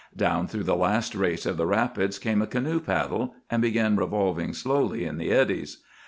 [0.17, 4.51] Down through the last race of the rapids came a canoe paddle, and began revolving
[4.51, 5.83] slowly in the eddies.